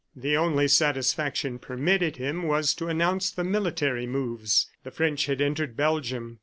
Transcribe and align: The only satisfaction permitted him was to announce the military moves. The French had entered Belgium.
The 0.15 0.35
only 0.35 0.67
satisfaction 0.67 1.59
permitted 1.59 2.17
him 2.17 2.47
was 2.47 2.73
to 2.73 2.87
announce 2.87 3.29
the 3.29 3.43
military 3.43 4.07
moves. 4.07 4.65
The 4.83 4.89
French 4.89 5.27
had 5.27 5.41
entered 5.41 5.77
Belgium. 5.77 6.39